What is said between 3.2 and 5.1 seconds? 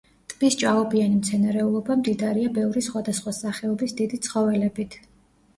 სახეობის დიდი ცხოველებით.